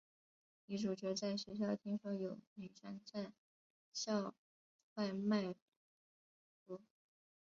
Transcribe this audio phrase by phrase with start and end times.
[0.65, 3.31] 女主角在学校听说有女生在
[3.93, 4.33] 校
[4.95, 5.55] 外卖淫。